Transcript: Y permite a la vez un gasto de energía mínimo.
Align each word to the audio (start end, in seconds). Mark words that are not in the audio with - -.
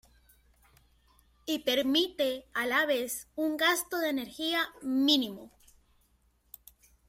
Y 1.45 1.59
permite 1.59 2.47
a 2.55 2.65
la 2.65 2.87
vez 2.87 3.27
un 3.35 3.55
gasto 3.55 3.99
de 3.99 4.09
energía 4.09 4.67
mínimo. 4.81 5.51